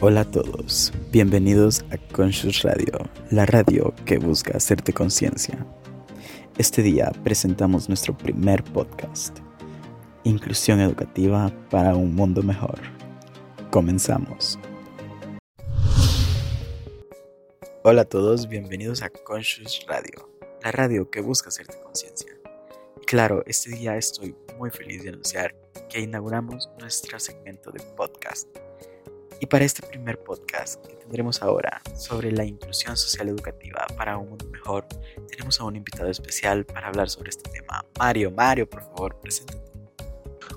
[0.00, 2.98] Hola a todos, bienvenidos a Conscious Radio,
[3.30, 5.64] la radio que busca hacerte conciencia.
[6.58, 9.38] Este día presentamos nuestro primer podcast,
[10.24, 12.80] Inclusión Educativa para un Mundo Mejor.
[13.70, 14.58] Comenzamos.
[17.84, 20.28] Hola a todos, bienvenidos a Conscious Radio,
[20.64, 22.32] la radio que busca hacerte conciencia.
[23.06, 25.54] Claro, este día estoy muy feliz de anunciar
[25.88, 28.48] que inauguramos nuestro segmento de podcast
[29.40, 34.30] y para este primer podcast que tendremos ahora sobre la inclusión social educativa para un
[34.30, 34.86] mundo mejor,
[35.28, 37.84] tenemos a un invitado especial para hablar sobre este tema.
[37.98, 39.64] Mario, Mario, por favor, preséntate.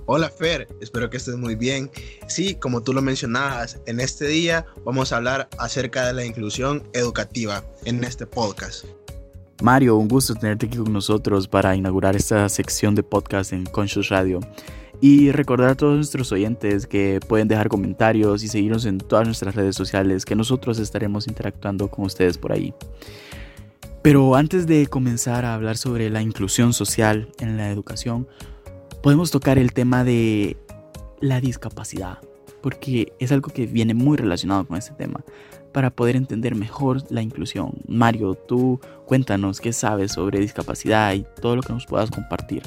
[0.06, 1.92] Hola Fer, espero que estés muy bien.
[2.28, 6.88] Sí, como tú lo mencionabas, en este día vamos a hablar acerca de la inclusión
[6.94, 8.86] educativa en este podcast.
[9.62, 14.10] Mario, un gusto tenerte aquí con nosotros para inaugurar esta sección de podcast en Conscious
[14.10, 14.40] Radio.
[15.00, 19.54] Y recordar a todos nuestros oyentes que pueden dejar comentarios y seguirnos en todas nuestras
[19.54, 22.74] redes sociales, que nosotros estaremos interactuando con ustedes por ahí.
[24.02, 28.28] Pero antes de comenzar a hablar sobre la inclusión social en la educación,
[29.04, 30.58] podemos tocar el tema de
[31.20, 32.20] la discapacidad,
[32.62, 35.24] porque es algo que viene muy relacionado con este tema,
[35.74, 37.74] para poder entender mejor la inclusión.
[37.88, 42.64] Mario, tú cuéntanos qué sabes sobre discapacidad y todo lo que nos puedas compartir.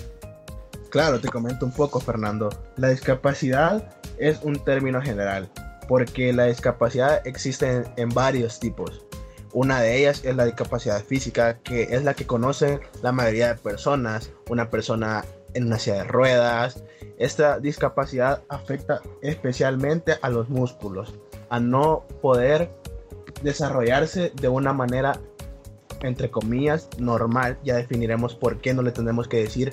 [0.90, 2.50] Claro, te comento un poco, Fernando.
[2.76, 5.48] La discapacidad es un término general,
[5.86, 9.06] porque la discapacidad existe en, varios tipos.
[9.52, 13.54] Una de ellas es la discapacidad física, que es la que conocen la mayoría de
[13.54, 14.32] personas.
[14.48, 15.24] Una persona
[15.54, 16.82] en una silla de ruedas.
[17.18, 21.14] Esta discapacidad afecta especialmente a los músculos,
[21.50, 22.70] a no poder
[23.42, 25.20] desarrollarse de una manera,
[26.02, 27.58] entre comillas, normal.
[27.62, 29.72] Ya definiremos por qué no le tenemos que decir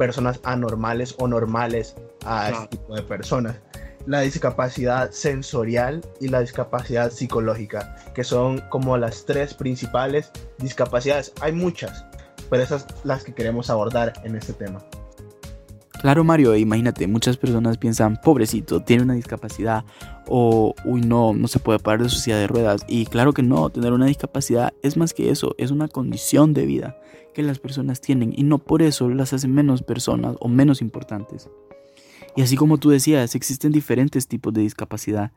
[0.00, 3.56] personas anormales o normales a este tipo de personas.
[4.06, 11.34] La discapacidad sensorial y la discapacidad psicológica, que son como las tres principales discapacidades.
[11.42, 12.06] Hay muchas,
[12.48, 14.82] pero esas son las que queremos abordar en este tema.
[16.00, 19.84] Claro, Mario, imagínate, muchas personas piensan, pobrecito, tiene una discapacidad
[20.26, 22.86] o, uy, no, no se puede parar de su silla de ruedas.
[22.88, 26.64] Y claro que no, tener una discapacidad es más que eso, es una condición de
[26.64, 26.96] vida
[27.34, 31.50] que las personas tienen y no por eso las hace menos personas o menos importantes.
[32.34, 35.32] Y así como tú decías, existen diferentes tipos de discapacidad.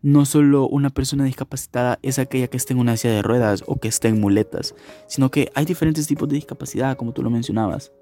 [0.00, 3.76] No solo una persona discapacitada es aquella que está en una silla de ruedas o
[3.76, 4.74] que está en muletas,
[5.08, 7.92] sino que hay diferentes tipos de discapacidad, como tú lo mencionabas.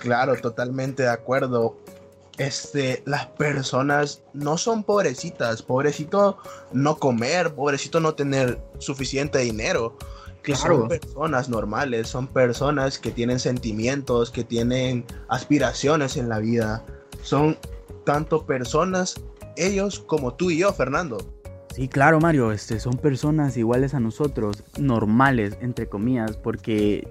[0.00, 1.76] Claro, totalmente de acuerdo.
[2.38, 6.38] Este, las personas no son pobrecitas, pobrecito
[6.72, 9.96] no comer, pobrecito no tener suficiente dinero.
[10.42, 16.84] Que son personas normales, son personas que tienen sentimientos, que tienen aspiraciones en la vida.
[17.22, 17.58] Son
[18.04, 19.16] tanto personas,
[19.56, 21.18] ellos como tú y yo, Fernando.
[21.74, 27.06] Sí, claro, Mario, este, son personas iguales a nosotros, normales, entre comillas, porque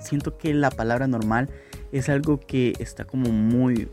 [0.00, 1.50] siento que la palabra normal
[1.92, 3.88] es algo que está como muy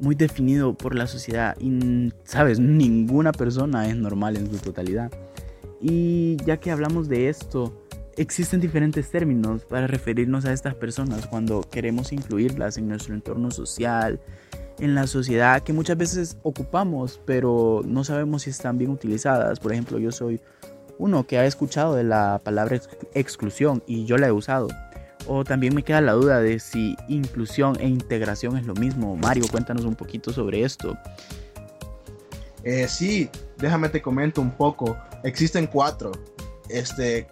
[0.00, 5.10] muy definido por la sociedad y sabes, ninguna persona es normal en su totalidad.
[5.80, 7.84] Y ya que hablamos de esto,
[8.16, 14.20] existen diferentes términos para referirnos a estas personas cuando queremos incluirlas en nuestro entorno social,
[14.78, 19.60] en la sociedad que muchas veces ocupamos, pero no sabemos si están bien utilizadas.
[19.60, 20.40] Por ejemplo, yo soy
[20.98, 22.80] uno que ha escuchado de la palabra
[23.14, 24.68] exclusión y yo la he usado.
[25.28, 29.14] O también me queda la duda de si inclusión e integración es lo mismo.
[29.14, 30.96] Mario, cuéntanos un poquito sobre esto.
[32.64, 34.96] Eh, sí, déjame te comento un poco.
[35.22, 36.12] Existen cuatro.
[36.70, 37.28] Este,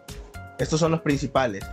[0.59, 1.65] estos son los principales.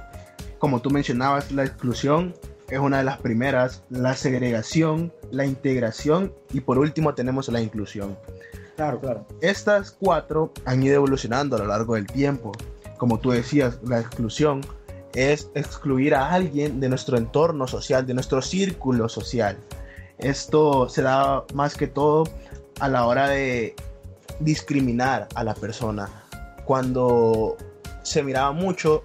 [0.60, 2.34] Como tú mencionabas, la exclusión
[2.70, 8.18] es una de las primeras, la segregación, la integración y por último tenemos la inclusión.
[8.78, 9.28] Claro, claro.
[9.42, 12.54] Estas cuatro han ido evolucionando a lo largo del tiempo.
[12.98, 14.62] Como tú decías, la exclusión
[15.14, 19.58] es excluir a alguien de nuestro entorno social, de nuestro círculo social.
[20.18, 22.24] Esto se da más que todo
[22.80, 23.76] a la hora de
[24.40, 26.10] discriminar a la persona.
[26.66, 27.58] Cuando
[28.04, 29.04] se miraba mucho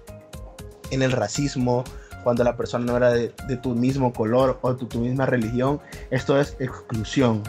[0.91, 1.83] en el racismo,
[2.23, 3.29] cuando la persona no era de,
[3.61, 5.79] tu mismo color o de tu misma religión,
[6.09, 7.43] esto es exclusión.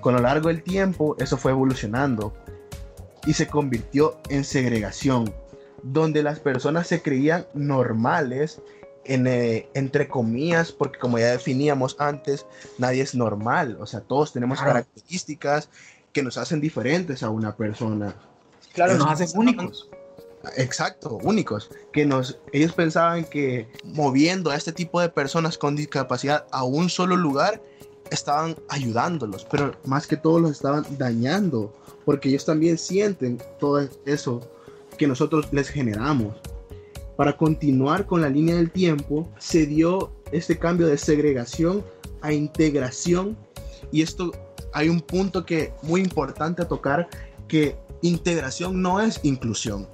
[0.00, 2.32] Con lo largo del tiempo, eso fue evolucionando
[3.26, 5.32] y se convirtió en segregación
[5.82, 8.60] donde las personas se creían normales,
[9.04, 12.46] en, eh, entre comillas, porque como ya definíamos antes,
[12.78, 15.68] nadie es normal, o sea, todos tenemos características
[16.12, 18.14] que nos hacen diferentes a una persona.
[18.72, 19.88] Claro, nos hacen únicos.
[20.56, 21.70] Exacto, únicos.
[21.92, 26.88] Que nos, ellos pensaban que moviendo a este tipo de personas con discapacidad a un
[26.88, 27.62] solo lugar
[28.10, 31.72] estaban ayudándolos, pero más que todo los estaban dañando,
[32.04, 34.40] porque ellos también sienten todo eso
[35.00, 36.36] que nosotros les generamos.
[37.16, 41.82] Para continuar con la línea del tiempo, se dio este cambio de segregación
[42.20, 43.34] a integración
[43.90, 44.30] y esto
[44.74, 47.08] hay un punto que muy importante a tocar
[47.48, 49.88] que integración no es inclusión.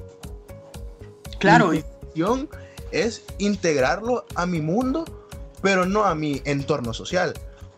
[1.38, 2.49] Claro, inclusión
[2.91, 5.05] es integrarlo a mi mundo,
[5.62, 7.32] pero no a mi entorno social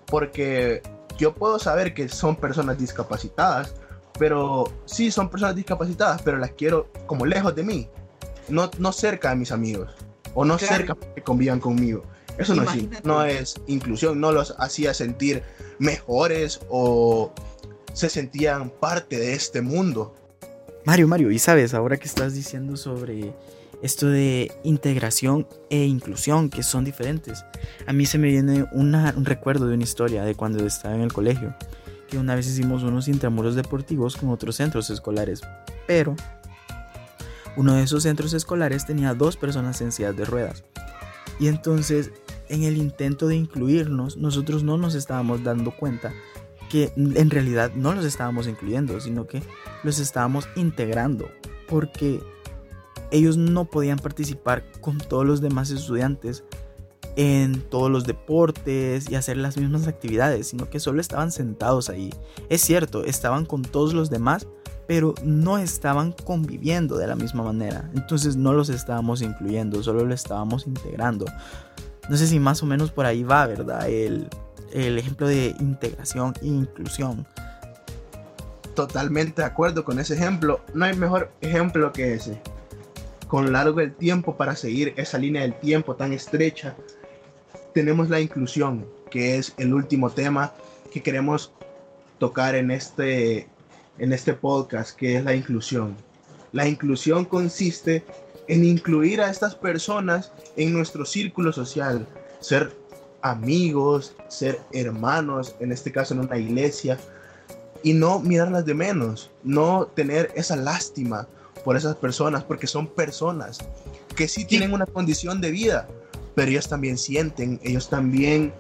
[0.07, 0.81] porque
[1.19, 3.75] yo puedo saber que son personas discapacitadas,
[4.19, 7.89] pero sí son personas discapacitadas, pero las quiero como lejos de mí,
[8.49, 9.95] no, no cerca de mis amigos,
[10.35, 12.03] o no cerca que convivan conmigo.
[12.39, 15.43] Eso no es, no es inclusión, no los hacía sentir
[15.79, 17.33] mejores o
[17.93, 20.15] se sentían parte de este mundo.
[20.85, 23.35] Mario, Mario, y sabes, ahora que estás diciendo sobre
[23.83, 27.45] esto de integración e inclusión, que son diferentes.
[27.87, 31.13] A mí se me viene un recuerdo de una historia de cuando estaba en el
[31.13, 31.55] colegio,
[32.09, 35.43] que una vez hicimos unos intramuros deportivos con otros centros escolares,
[35.87, 36.17] pero
[37.57, 40.65] uno de esos centros escolares tenía dos personas en silla de ruedas.
[41.39, 42.11] Y entonces,
[42.49, 46.13] en el intento de incluirnos, nosotros no nos estábamos dando cuenta
[46.69, 49.43] que en realidad no los estábamos incluyendo, sino que
[49.85, 51.31] los estábamos integrando,
[51.69, 52.21] porque
[53.11, 56.45] ellos no podían participar con todos los demás estudiantes
[57.19, 62.15] en todos los deportes y hacer las mismas actividades, sino que solo estaban sentados ahí.
[62.49, 64.47] Es cierto, estaban con todos los demás,
[64.87, 67.91] pero no estaban conviviendo de la misma manera.
[67.93, 71.27] Entonces no los estábamos incluyendo, solo lo estábamos integrando.
[72.09, 73.89] No sé si más o menos por ahí va, ¿verdad?
[73.89, 74.29] El,
[74.73, 77.27] el ejemplo de integración e inclusión.
[78.77, 80.61] Totalmente de acuerdo con ese ejemplo.
[80.73, 82.41] No hay mejor ejemplo que ese
[83.27, 86.75] con largo el tiempo para seguir esa línea del tiempo tan estrecha,
[87.79, 90.53] tenemos la inclusión, que es el último tema
[90.91, 91.53] que queremos
[92.19, 93.47] tocar en este,
[93.99, 95.95] en este podcast, que es la inclusión.
[96.51, 98.05] La inclusión consiste
[98.49, 102.05] en incluir a estas personas en nuestro círculo social,
[102.41, 102.77] ser
[103.23, 106.99] amigos, ser hermanos, en este caso en una iglesia,
[107.85, 111.29] y no mirarlas de menos, no tener esa lástima,
[111.65, 113.59] por esas personas, porque son personas
[114.17, 115.89] que sí tienen una condición de vida,
[116.39, 118.53] pero ellos también sienten, ellos también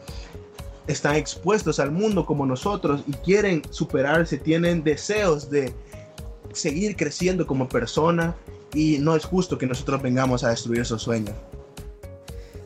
[0.88, 5.72] están expuestos al mundo como nosotros y quieren superarse, tienen deseos de
[6.52, 8.34] seguir creciendo como persona
[8.74, 11.36] y no es justo que nosotros vengamos a destruir esos sueños.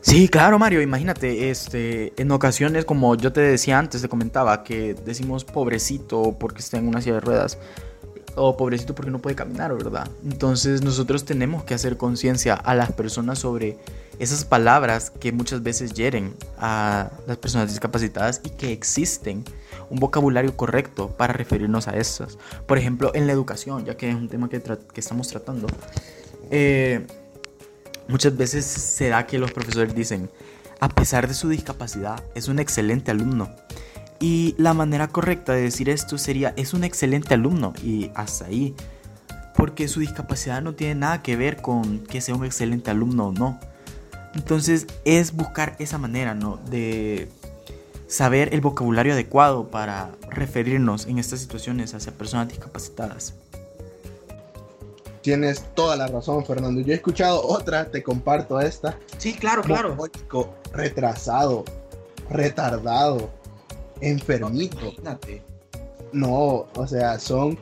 [0.01, 4.95] Sí, claro, Mario, imagínate, este, en ocasiones, como yo te decía antes, te comentaba que
[4.95, 7.59] decimos pobrecito porque está en una silla de ruedas
[8.35, 10.09] o pobrecito porque no puede caminar, ¿verdad?
[10.23, 13.77] Entonces nosotros tenemos que hacer conciencia a las personas sobre
[14.19, 19.43] esas palabras que muchas veces hieren a las personas discapacitadas y que existen
[19.89, 22.37] un vocabulario correcto para referirnos a esas.
[22.67, 25.67] Por ejemplo, en la educación, ya que es un tema que, que estamos tratando,
[26.51, 27.05] eh,
[28.07, 30.29] muchas veces se da que los profesores dicen,
[30.79, 33.49] a pesar de su discapacidad, es un excelente alumno.
[34.23, 38.73] Y la manera correcta de decir esto sería, es un excelente alumno y hasta ahí.
[39.53, 43.31] Porque su discapacidad no tiene nada que ver con que sea un excelente alumno o
[43.33, 43.59] no.
[44.33, 46.55] Entonces es buscar esa manera, ¿no?
[46.69, 47.27] De
[48.07, 53.33] saber el vocabulario adecuado para referirnos en estas situaciones hacia personas discapacitadas.
[55.21, 56.79] Tienes toda la razón, Fernando.
[56.79, 58.97] Yo he escuchado otra, te comparto esta.
[59.17, 59.97] Sí, claro, claro.
[60.71, 61.65] Retrasado,
[62.29, 63.42] retardado
[64.03, 64.93] enfermito.
[66.11, 67.57] No, o sea, son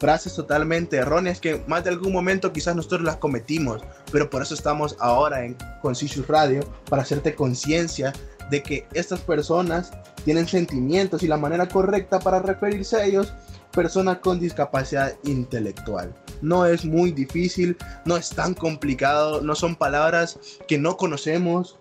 [0.00, 4.54] frases totalmente erróneas que más de algún momento quizás nosotros las cometimos, pero por eso
[4.54, 8.12] estamos ahora en Conscious Radio, para hacerte conciencia
[8.50, 9.92] de que estas personas
[10.24, 13.32] tienen sentimientos y la manera correcta para referirse a ellos,
[13.72, 16.14] personas con discapacidad intelectual.
[16.40, 21.78] No es muy difícil, no es tan complicado, no son palabras que no conocemos,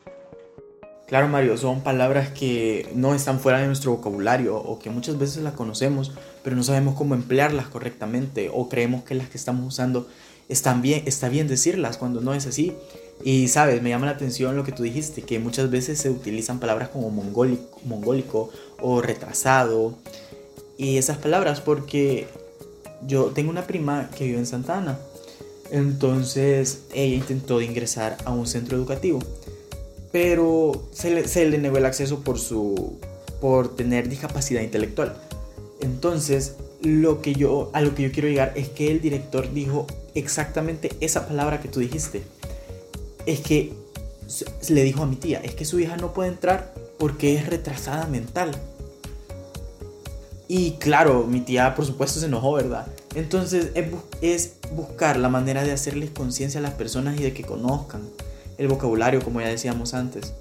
[1.08, 5.44] Claro, Mario, son palabras que no están fuera de nuestro vocabulario o que muchas veces
[5.44, 6.12] las conocemos,
[6.44, 10.08] pero no sabemos cómo emplearlas correctamente o creemos que las que estamos usando
[10.50, 12.74] están bien, está bien decirlas cuando no es así.
[13.24, 16.60] Y sabes, me llama la atención lo que tú dijiste, que muchas veces se utilizan
[16.60, 18.50] palabras como mongólico,
[18.82, 19.96] o retrasado
[20.78, 22.28] y esas palabras porque
[23.06, 24.98] yo tengo una prima que vive en Santana.
[25.70, 29.20] Entonces ella intentó ingresar a un centro educativo
[30.16, 31.10] pero se
[31.50, 32.98] le, negó el acceso por, su,
[33.42, 35.14] por tener discapacidad intelectual.
[35.82, 39.88] Entonces, lo que yo, a lo que yo quiero llegar es que el director dijo
[40.14, 42.24] exactamente esa palabra que tú dijiste.
[43.26, 43.74] Es que
[44.70, 48.08] le dijo a mi tía, es que su hija no puede entrar porque es retrasada
[48.08, 48.52] mental.
[50.48, 52.88] Y claro, mi tía por supuesto se enojó, ¿verdad?
[53.16, 53.72] Entonces
[54.22, 58.04] es, buscar la manera de hacerles conciencia a las personas y de que conozcan
[58.58, 60.34] el vocabulario, como ya decíamos antes.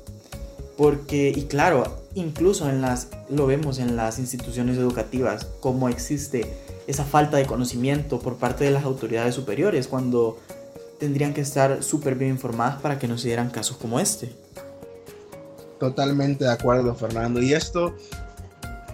[0.76, 6.52] Porque, y claro, incluso en las, lo vemos en las instituciones educativas, cómo existe
[6.86, 10.38] esa falta de conocimiento por parte de las autoridades superiores cuando
[10.98, 14.32] tendrían que estar súper bien informadas para que no se dieran casos como este.
[15.78, 17.42] Totalmente de acuerdo, Fernando.
[17.42, 17.94] Y esto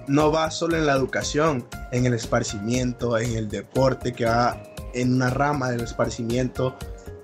[0.06, 4.60] no va solo en la educación, en el esparcimiento, en el deporte, que va
[4.94, 6.74] en una rama del esparcimiento,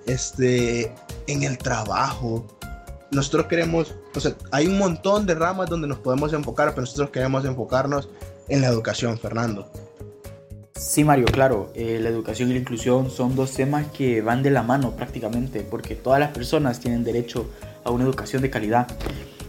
[0.07, 0.93] este,
[1.27, 2.47] en el trabajo.
[3.11, 7.11] Nosotros queremos, o sea, hay un montón de ramas donde nos podemos enfocar, pero nosotros
[7.11, 8.09] queremos enfocarnos
[8.49, 9.71] en la educación, Fernando.
[10.75, 14.51] Sí, Mario, claro, eh, la educación y la inclusión son dos temas que van de
[14.51, 17.49] la mano prácticamente, porque todas las personas tienen derecho
[17.83, 18.87] a una educación de calidad.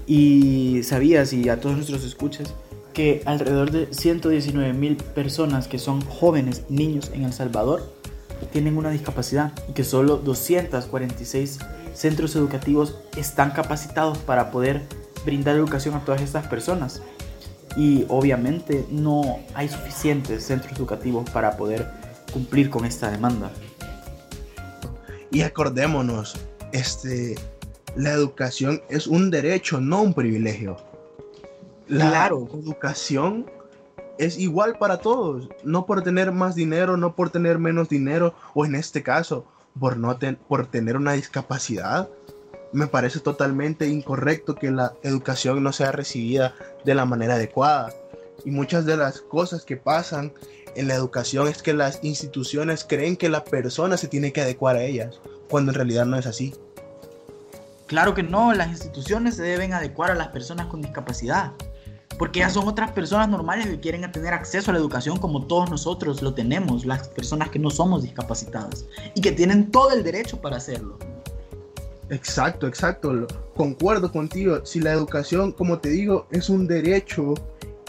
[0.05, 2.53] Y sabías, y a todos nuestros escuchas,
[2.93, 7.96] que alrededor de 119 mil personas que son jóvenes, niños en El Salvador,
[8.45, 11.59] tienen una discapacidad y que solo 246
[11.93, 14.83] centros educativos están capacitados para poder
[15.25, 17.01] brindar educación a todas estas personas.
[17.75, 21.87] Y obviamente no hay suficientes centros educativos para poder
[22.31, 23.51] cumplir con esta demanda.
[25.31, 26.35] Y acordémonos,
[26.71, 27.35] este,
[27.95, 30.77] la educación es un derecho, no un privilegio.
[31.87, 32.47] La claro.
[32.53, 33.49] educación
[34.17, 38.65] es igual para todos, no por tener más dinero, no por tener menos dinero, o
[38.65, 39.45] en este caso,
[39.79, 42.09] por, no por tener una discapacidad.
[42.73, 47.93] Me parece totalmente incorrecto que la educación no sea recibida de la manera adecuada.
[48.43, 50.33] Y muchas de las cosas que pasan
[50.75, 54.75] en la educación es que las instituciones creen que la persona se tiene que adecuar
[54.75, 55.19] a ellas,
[55.49, 56.53] cuando en realidad no es así.
[57.87, 61.53] Claro que no, las instituciones se deben adecuar a las personas con discapacidad
[62.17, 65.69] porque ya son otras personas normales que quieren tener acceso a la educación como todos
[65.69, 70.41] nosotros lo tenemos, las personas que no somos discapacitadas y que tienen todo el derecho
[70.41, 70.97] para hacerlo.
[72.09, 74.65] Exacto, exacto, concuerdo contigo.
[74.65, 77.33] Si la educación, como te digo, es un derecho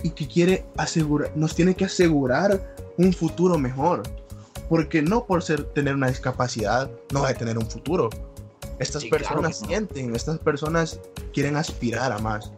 [0.03, 4.03] y que quiere asegurar, nos tiene que asegurar un futuro mejor,
[4.69, 8.11] porque no por ser tener una discapacidad no va a tener un futuro.
[8.79, 11.01] Estas personas sienten, estas personas
[11.33, 12.53] quieren aspirar a más.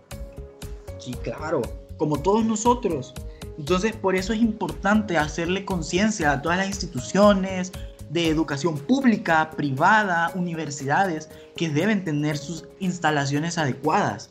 [1.00, 1.62] Sí, claro,
[1.97, 3.14] como todos nosotros.
[3.59, 7.73] Entonces, por eso es importante hacerle conciencia a todas las instituciones
[8.11, 14.30] de educación pública, privada, universidades, que deben tener sus instalaciones adecuadas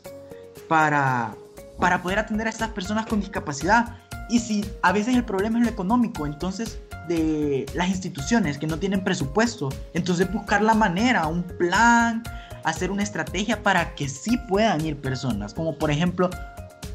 [0.68, 1.34] para,
[1.78, 3.96] para poder atender a estas personas con discapacidad.
[4.28, 8.78] Y si a veces el problema es lo económico, entonces de las instituciones que no
[8.78, 12.22] tienen presupuesto, entonces buscar la manera, un plan,
[12.64, 16.30] hacer una estrategia para que sí puedan ir personas, como por ejemplo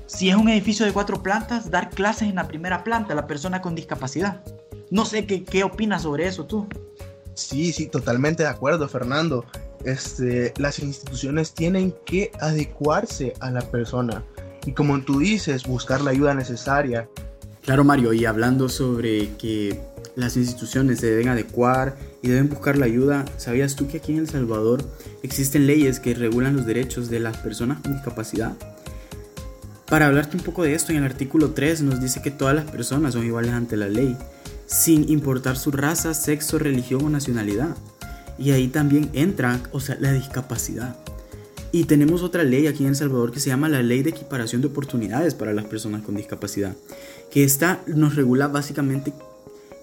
[0.08, 3.28] si es un edificio de cuatro plantas, dar clases en la primera planta a la
[3.28, 4.42] persona con discapacidad.
[4.92, 6.68] No sé qué, qué opinas sobre eso tú.
[7.34, 9.46] Sí, sí, totalmente de acuerdo, Fernando.
[9.84, 14.24] Este, las instituciones tienen que adecuarse a la persona
[14.66, 17.08] y como tú dices, buscar la ayuda necesaria.
[17.62, 19.80] Claro, Mario, y hablando sobre que
[20.16, 24.20] las instituciones se deben adecuar y deben buscar la ayuda, ¿sabías tú que aquí en
[24.20, 24.84] El Salvador
[25.24, 28.54] existen leyes que regulan los derechos de las personas con discapacidad?
[29.88, 32.66] Para hablarte un poco de esto, en el artículo 3 nos dice que todas las
[32.66, 34.18] personas son iguales ante la ley,
[34.66, 37.76] sin importar su raza, sexo, religión o nacionalidad.
[38.40, 40.96] Y ahí también entra, o sea, la discapacidad.
[41.72, 44.62] Y tenemos otra ley aquí en El Salvador que se llama la Ley de Equiparación
[44.62, 46.76] de Oportunidades para las Personas con Discapacidad,
[47.32, 49.14] que esta nos regula básicamente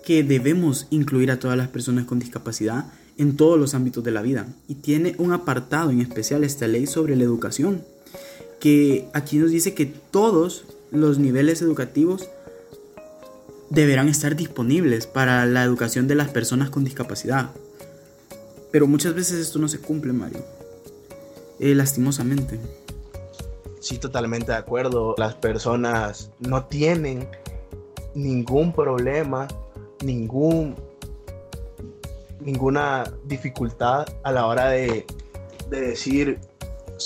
[0.05, 2.87] que debemos incluir a todas las personas con discapacidad
[3.19, 4.47] en todos los ámbitos de la vida.
[4.67, 7.83] Y tiene un apartado en especial esta ley sobre la educación
[8.63, 12.31] que aquí nos dice que todos los niveles educativos
[13.71, 17.51] deberán estar disponibles para la educación de las personas con discapacidad.
[18.71, 20.45] Pero muchas veces esto no se cumple, Mario.
[21.59, 22.61] Eh, lastimosamente.
[23.81, 25.17] Sí, totalmente de acuerdo.
[25.19, 27.27] Las personas no tienen
[28.15, 29.49] ningún problema,
[30.05, 30.77] ningún,
[32.39, 35.05] ninguna dificultad a la hora de,
[35.69, 36.39] de decir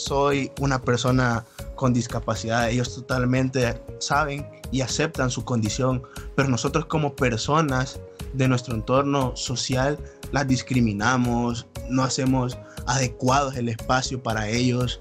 [0.04, 2.70] soy una persona con discapacidad.
[2.70, 6.02] Ellos totalmente saben y aceptan su condición,
[6.34, 8.00] pero nosotros como personas
[8.32, 9.98] de nuestro entorno social
[10.32, 15.00] las discriminamos, no hacemos adecuados el espacio para ellos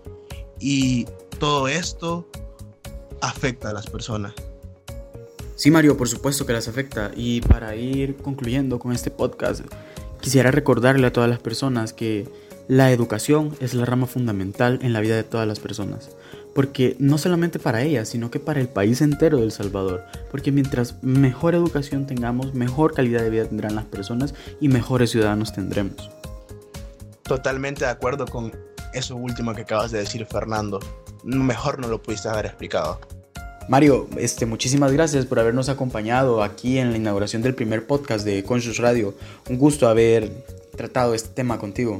[0.59, 1.05] y
[1.39, 2.27] todo esto
[3.21, 4.33] afecta a las personas.
[5.55, 7.11] Sí, Mario, por supuesto que las afecta.
[7.15, 9.61] Y para ir concluyendo con este podcast,
[10.19, 12.27] quisiera recordarle a todas las personas que
[12.67, 16.09] la educación es la rama fundamental en la vida de todas las personas,
[16.53, 20.05] Porque no solamente para ella, sino que para el país entero de El Salvador.
[20.31, 25.51] Porque mientras mejor educación tengamos, mejor calidad de vida tendrán las personas y mejores ciudadanos
[25.51, 26.09] tendremos.
[27.23, 28.53] Totalmente de acuerdo con
[28.93, 30.79] eso último que acabas de decir, Fernando.
[31.23, 33.01] Mejor no lo pudiste haber explicado.
[33.67, 38.43] Mario, este, muchísimas gracias por habernos acompañado aquí en la inauguración del primer podcast de
[38.43, 39.13] Conscious Radio.
[39.49, 40.31] Un gusto haber
[40.77, 41.99] tratado este tema contigo.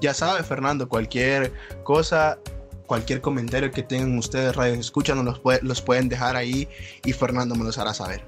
[0.00, 1.52] Ya sabes, Fernando, cualquier
[1.84, 2.38] cosa,
[2.86, 6.68] cualquier comentario que tengan ustedes, radio escuchan, los, los pueden dejar ahí
[7.04, 8.24] y Fernando me los hará saber.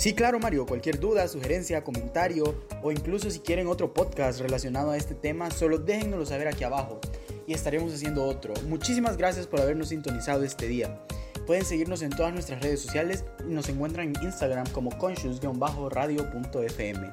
[0.00, 0.64] Sí, claro, Mario.
[0.64, 5.76] Cualquier duda, sugerencia, comentario o incluso si quieren otro podcast relacionado a este tema, solo
[5.76, 6.98] déjennoslo saber aquí abajo
[7.46, 8.54] y estaremos haciendo otro.
[8.66, 11.04] Muchísimas gracias por habernos sintonizado este día.
[11.46, 17.12] Pueden seguirnos en todas nuestras redes sociales y nos encuentran en Instagram como conscious-radio.fm.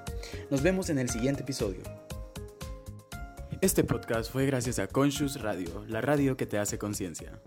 [0.50, 1.82] Nos vemos en el siguiente episodio.
[3.60, 7.42] Este podcast fue gracias a Conscious Radio, la radio que te hace conciencia.